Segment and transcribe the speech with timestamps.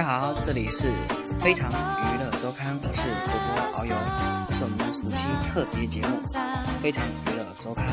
[0.00, 0.90] 大家好这里是
[1.40, 3.94] 非常娱乐周刊，我是主播遨游，
[4.48, 6.16] 这是我们暑期特别节目
[6.82, 7.86] 《非常娱乐周刊》，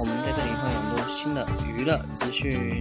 [0.00, 2.78] 我们在这里会有很多新的娱乐资讯。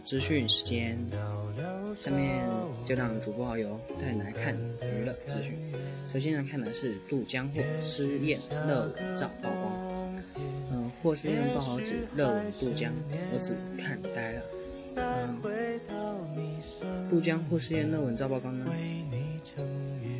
[0.00, 0.98] 资讯时间。
[2.02, 2.44] 下面
[2.84, 5.56] 就让主播好友带来看娱乐资讯。
[6.12, 10.22] 首先来看的是杜江霍失宴热吻照曝光。
[10.72, 12.92] 嗯，霍失宴爆好指热吻杜江，
[13.32, 14.42] 儿子看呆了。
[14.96, 15.40] 嗯，
[17.10, 18.66] 杜江霍失宴热吻照曝光呢？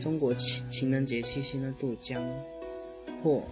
[0.00, 2.22] 中国情情人节七夕呢，杜江
[3.22, 3.42] 霍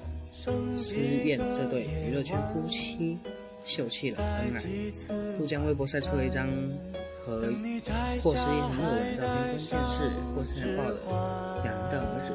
[0.76, 3.18] 失宴这对娱乐圈夫妻。
[3.64, 4.62] 秀气的恩爱，
[5.36, 6.48] 杜江微博晒出了一张
[7.18, 7.42] 和
[8.20, 10.94] 霍思燕热吻的照片，关键是霍思燕抱了
[11.62, 12.32] 两人的儿子，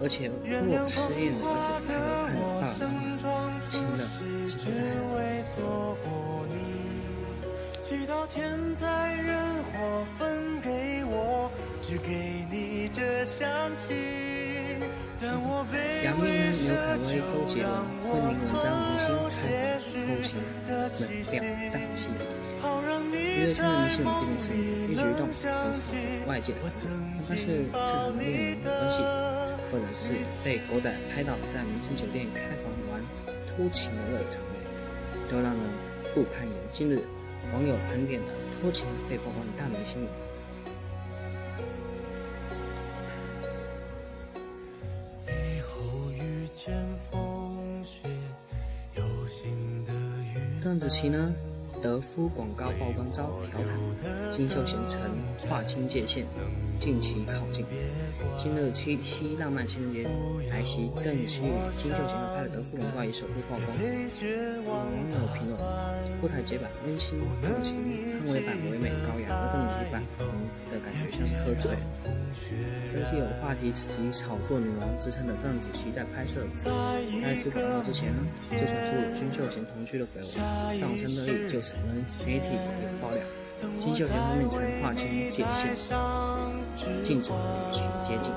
[0.00, 1.98] 而且霍思燕的儿子抬头
[2.60, 4.00] 看爸爸妈妈亲了，
[8.34, 8.38] 惊
[8.76, 8.84] 呆
[9.22, 9.32] 了。
[15.22, 20.90] 杨幂、刘恺威、周杰伦、昆凌、文章明星开房偷情，冷
[21.22, 21.32] 调
[21.72, 22.08] 大气。
[23.12, 29.02] 娱乐圈的明星们毕竟是一举一动都受到外界的关注，哪怕是正常的恋人关系，
[29.70, 33.00] 或者是被狗仔拍到在明星酒店开房玩
[33.46, 34.60] 偷情的热场面，
[35.30, 35.62] 都让人
[36.14, 36.56] 不堪言。
[36.72, 37.02] 近日，
[37.52, 38.26] 网友盘点了
[38.60, 40.10] 偷情被曝光的大明星们
[50.64, 51.30] 邓紫棋呢？
[51.82, 53.78] 德芙广告曝光遭调侃，
[54.30, 54.98] 金秀贤曾
[55.46, 56.26] 划清界限，
[56.78, 57.66] 近期靠近。
[58.38, 60.08] 今日七夕浪漫情人节
[60.50, 63.68] 来袭，邓紫棋与金秀贤合拍的德芙广告也首度曝光。
[64.64, 65.60] 网友评论：
[66.20, 67.74] 郭采洁版温馨动情，
[68.24, 70.02] 汤唯版唯美高雅，而邓紫棋版
[70.70, 71.80] 的感觉像是喝醉了。
[72.96, 76.46] 而且有话题及炒作女王之称的邓紫棋，在拍摄
[77.22, 78.22] 该支广告之前呢，
[78.52, 81.74] 就传出金秀贤同居的绯闻，在网上热议，就此
[82.24, 83.22] 媒体有爆料，
[83.78, 85.74] 金秀贤方面曾划清界限，
[87.02, 88.32] 禁止与其接近。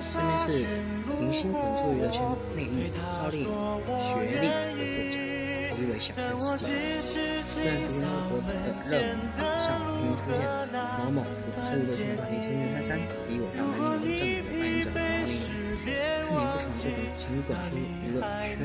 [0.00, 0.46] 下面是
[1.18, 2.22] 明星滚出娱乐圈
[2.54, 2.82] 内幕，
[3.14, 3.48] 赵丽颖
[3.98, 5.18] 学历的作假，
[5.76, 6.70] 疑为小三事件。
[7.48, 8.48] 这段时间微博的
[8.84, 9.66] 热门上
[9.98, 10.38] 频频出现
[10.98, 12.98] 某某滚出娱乐圈话题，成员三三
[13.28, 15.30] 以我当男女正的扮演者毛宁，
[16.24, 18.60] 看你不爽就滚，请滚出娱乐圈，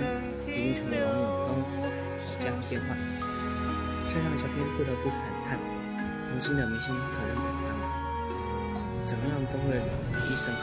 [0.47, 1.49] 已经成为网友中
[2.39, 2.89] 家常便饭。
[4.09, 5.57] 这让小编不得不感叹，
[6.33, 7.87] 如今的明星可能当然，
[9.05, 9.93] 怎么样都会惹来
[10.31, 10.61] 一身黑。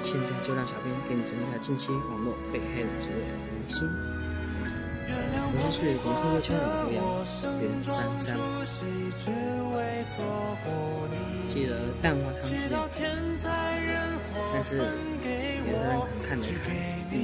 [0.00, 3.14] 现在就让小编给你整理下近期网络被黑的几位
[3.50, 3.90] 明星。
[5.08, 5.14] 首
[5.58, 7.02] 先是广州热圈的刘洋、
[7.60, 8.36] 袁姗姗。
[11.48, 12.78] 记得蛋花汤事件，
[14.52, 14.80] 但是也
[15.82, 16.62] 让人看着看，
[17.10, 17.16] 不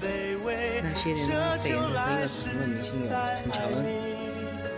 [0.00, 0.31] 在。
[0.92, 3.76] 那些年呢，被颜色深的讨论明星有陈乔恩、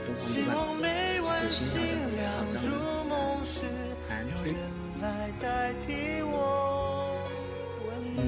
[0.06, 0.14] 东
[0.46, 0.86] 方不败，
[1.42, 1.90] 就是新小
[2.48, 2.60] 者
[3.08, 3.42] 郝
[4.08, 4.54] 张宇。
[5.00, 5.04] 南
[5.84, 5.90] 京。
[8.16, 8.22] 嗯。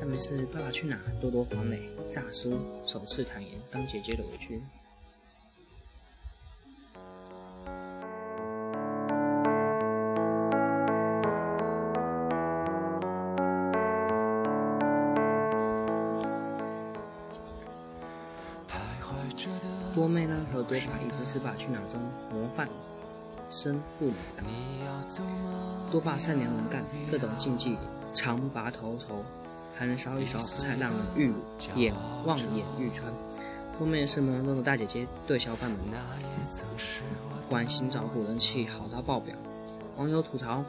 [0.00, 1.78] 下面是《爸爸去哪儿》，多多黄磊、
[2.10, 4.62] 炸叔首次坦言当姐姐的委屈。
[19.94, 22.00] 多妹呢和多爸一直是爸去哪儿中
[22.32, 22.68] 模范
[23.48, 24.44] 生父母长。
[25.90, 27.76] 多爸善良能干，各种禁忌
[28.12, 29.24] 常拔头筹，
[29.76, 31.32] 还能烧一手好菜让人欲
[31.74, 31.94] 眼
[32.24, 33.12] 望眼欲穿。
[33.78, 35.78] 多妹是萌萌中的大姐姐，对小伙伴们
[37.48, 39.34] 关心照顾，人气好到爆表。
[39.96, 40.62] 网友吐槽：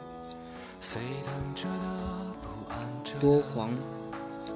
[3.20, 3.70] 多黄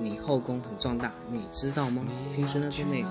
[0.01, 2.03] 你后宫很壮大，你知道吗？
[2.35, 3.05] 平时呢，冬美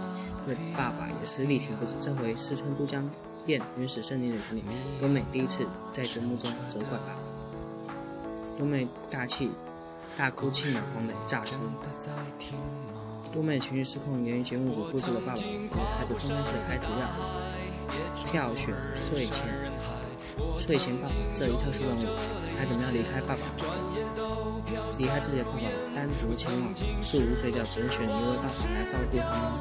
[0.45, 1.95] 对爸爸也是力挺不止。
[1.99, 3.09] 这回四川都江
[3.45, 4.63] 堰原始森林的场景，
[4.99, 7.19] 冬美第一次在节目中责怪爸爸。
[8.57, 9.51] 冬美大气
[10.17, 11.61] 大哭，气满黄磊炸出。
[13.33, 15.67] 冬美情绪失控，源于节目组布置了爸爸给
[15.97, 19.45] 孩子分开时，孩子要票选睡前
[20.57, 21.99] 睡前爸爸这一特殊任务，
[22.57, 23.41] 孩子们要离开爸爸。
[24.97, 25.59] 离开自己的爸爸，
[25.93, 29.51] 单独前往树屋睡觉，只能选一位爸爸来照顾他们。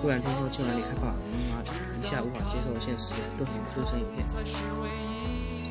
[0.00, 1.14] 忽然听说竟然离开爸爸，
[1.50, 1.62] 妈妈
[2.00, 4.26] 一下无法接受现实，顿时哭成一片。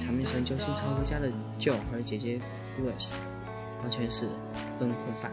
[0.02, 2.40] 场面上，揪心超回家的舅和姐姐
[2.78, 3.14] US，
[3.82, 4.30] 完全是
[4.78, 5.32] 崩溃犯，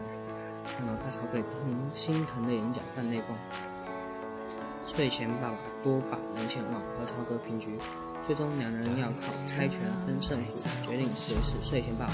[0.65, 1.59] 看到大超被疼
[1.91, 3.37] 心疼的眼角泛泪光。
[4.85, 7.77] 睡前爸爸多把人前往和超哥平局，
[8.21, 12.13] 最终两人要靠猜拳分胜负，决定谁是睡前爸爸。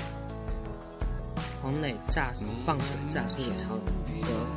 [1.61, 2.31] 黄磊炸
[2.63, 3.75] 放水炸输给超
[4.23, 4.47] 哥，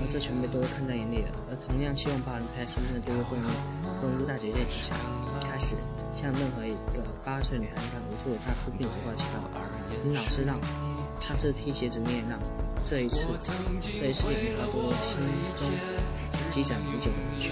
[0.00, 1.28] 而这全被多多看在眼里了。
[1.50, 3.42] 而同样希望爸人陪在身边的多多终于
[4.00, 4.94] 融入大姐姐底下，
[5.44, 5.76] 开始
[6.14, 9.42] 像任何一个八岁女孩一般无助的大哭并责怪其他
[10.02, 10.58] 你老是让，
[11.20, 12.40] 上次踢鞋子你也让，
[12.88, 13.26] 这一次，
[13.82, 15.18] 这一次也令多多心
[15.56, 15.66] 中
[16.50, 17.50] 积攒很久的委屈。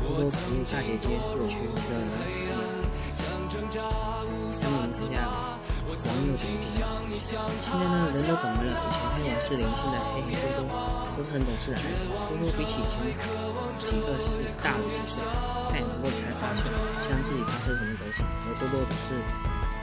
[0.00, 2.56] 多多投入大姐姐委屈的脸，
[4.58, 5.20] 他们参加。
[5.90, 6.64] 网友点评：
[7.20, 7.36] 现
[7.68, 8.72] 在呢，人都怎么了？
[8.72, 10.72] 以前黑王是林，现在黑黑多多，
[11.18, 12.06] 都是很懂事的孩子。
[12.08, 12.96] 多多比起以前
[13.84, 15.28] 几个是大了几岁，
[15.68, 16.72] 他也能够才八岁，
[17.04, 18.24] 想自己八岁什么德行。
[18.24, 19.12] 而多多懂事，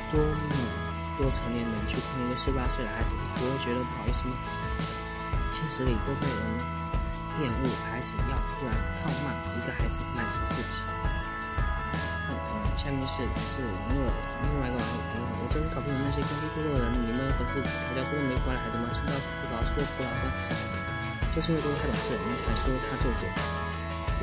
[0.09, 0.25] 多么
[1.17, 4.37] 多成年人去碰一个十八岁的孩子，不会觉得不好意思吗？
[5.51, 6.39] 现实里都被人
[7.41, 8.71] 厌恶，孩子要出来
[9.01, 10.85] 靠骂一个孩子满足自己。
[12.77, 14.13] 下面是来自网络的
[14.47, 18.87] 另外一个网友评论，我真是搞不懂那些攻击部落的人，你们可是调教出的没回来孩子吗？
[18.93, 19.11] 吃到
[19.41, 20.31] 葡萄说葡萄酸，
[21.35, 23.27] 就是因为多多太懂事，你们才说他做作，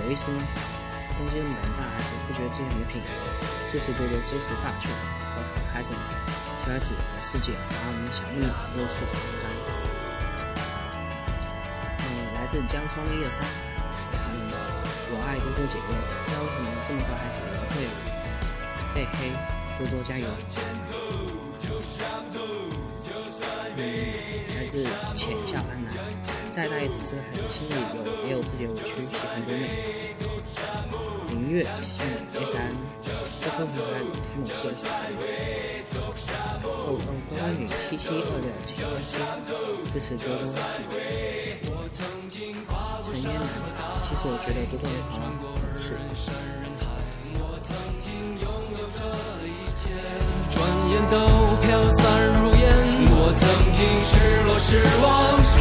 [0.00, 0.40] 有意思吗？
[1.18, 3.02] 攻击那么大孩子，不觉得自己很没品？
[3.68, 4.88] 支持多多，支持霸权
[5.36, 5.44] 和
[5.74, 6.00] 孩子们，
[6.64, 8.54] 小孩子和世界，把我们想那么
[8.88, 9.50] 龌龊脏。
[11.98, 12.02] 嗯，
[12.36, 13.44] 来自江冲一二三，
[14.32, 14.48] 嗯，
[15.12, 17.84] 我爱多多姐姐，不知道为什么这么多孩子会。
[18.94, 19.30] 被黑，
[19.76, 20.26] 多多加油！
[23.76, 25.92] 嗯，来自浅笑安南，
[26.50, 30.14] 再大一只是孩子心里有也有自己的委屈，喜欢多美。
[31.34, 32.04] 明月心
[32.40, 32.70] 一三，
[33.02, 33.10] 多
[33.58, 33.82] 多平台
[34.30, 34.78] 看懂事的
[36.62, 39.18] 哦哦，高安女七七二六七幺七，
[39.90, 40.40] 支持多多。
[43.02, 43.42] 陈嫣楠，
[44.00, 45.98] 其实我觉得多多很好啊，是。
[50.50, 50.56] 转
[50.90, 51.18] 眼都
[51.62, 51.66] 飘
[51.98, 52.00] 散
[52.38, 52.62] 如烟，
[53.10, 53.42] 我曾
[53.72, 54.12] 经失
[54.44, 55.04] 落失望
[55.42, 55.52] 失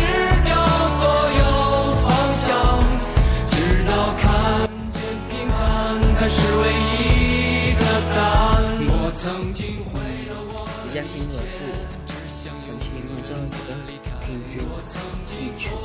[6.24, 7.84] 才是唯一的
[8.16, 8.24] 答
[8.56, 8.56] 案。
[8.88, 10.00] 我曾经毁
[10.32, 11.68] 了我即将进入的是
[12.64, 13.76] 本期节目最后一首歌
[14.24, 14.64] 《听君
[15.36, 15.76] 一曲》。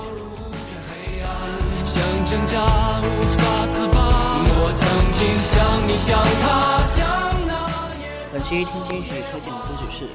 [1.83, 2.62] 想挣扎
[3.03, 3.99] 无法自拔，
[4.62, 4.87] 我曾
[5.19, 5.59] 经像
[5.91, 6.95] 你像他像。
[8.31, 10.07] 本期听金曲推荐的歌曲是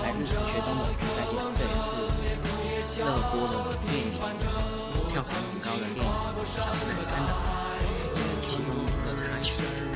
[0.00, 4.08] 来自陈学冬的《再见》，这也是热播的电影，
[5.12, 6.08] 票房很高的电影
[6.48, 7.32] 《小时代三》的
[8.56, 8.72] 其中
[9.04, 9.93] 的插曲。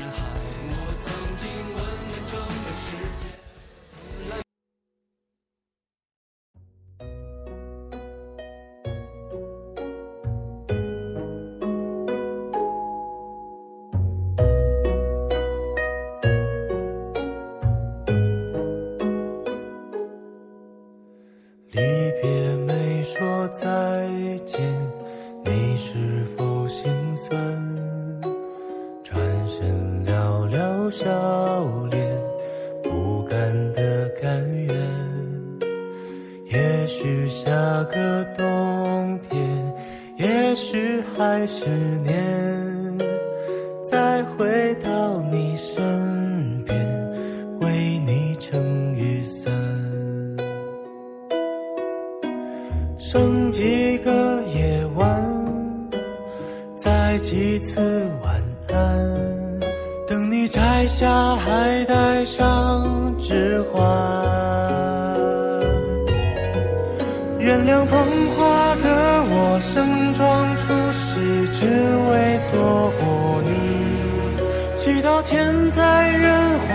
[41.47, 41.69] 十
[42.03, 42.97] 年，
[43.83, 46.77] 再回到你身边，
[47.61, 49.51] 为你撑雨伞，
[52.97, 55.89] 剩几个夜晚，
[56.77, 57.79] 再几次
[58.21, 58.28] 晚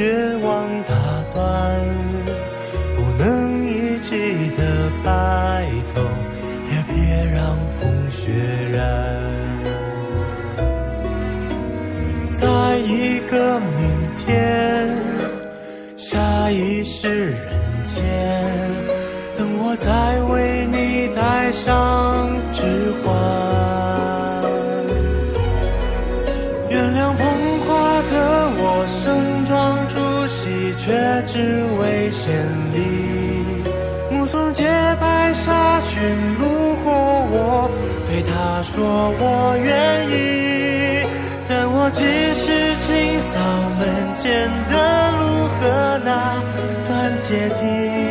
[0.00, 0.94] 绝望打
[1.34, 1.78] 断，
[2.96, 4.16] 不能一起
[4.56, 6.00] 的白头，
[6.70, 8.32] 也别让风雪
[8.72, 8.80] 染。
[12.32, 14.88] 在一个明天，
[15.98, 17.38] 下一世人
[17.84, 18.02] 间，
[19.36, 23.39] 等我再为你戴上指环。
[31.40, 32.36] 只为献
[32.74, 32.78] 礼。
[34.10, 34.64] 目送洁
[35.00, 35.98] 白纱裙
[36.38, 37.70] 路过我，
[38.06, 40.12] 对他说我愿意。
[41.48, 42.02] 但我即
[42.34, 43.40] 使清扫
[43.78, 43.80] 门
[44.18, 44.72] 前的
[45.12, 46.10] 路和那
[46.86, 48.09] 段阶梯。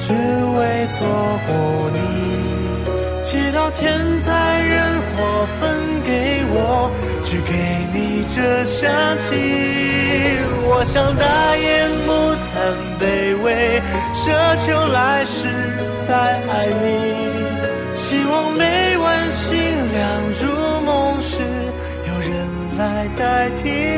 [0.00, 0.58] 只为
[0.96, 0.98] 错
[1.46, 1.50] 过
[1.92, 1.98] 你。
[3.22, 4.78] 祈祷天灾人
[5.14, 5.60] 祸分
[6.04, 6.90] 给我，
[7.24, 7.52] 只给
[7.92, 8.90] 你这香
[9.20, 9.28] 气。
[10.72, 11.68] 我想大言
[12.06, 12.10] 不
[12.46, 12.50] 惭
[12.98, 13.02] 卑
[13.42, 13.80] 微，
[14.14, 14.22] 奢
[14.64, 15.46] 求来世
[16.06, 16.08] 再
[16.48, 16.52] 爱
[16.82, 16.86] 你。
[17.94, 19.48] 希望每晚星
[19.92, 20.00] 亮
[20.40, 20.42] 如
[20.84, 21.38] 梦时，
[22.08, 22.32] 有人
[22.78, 23.89] 来代替。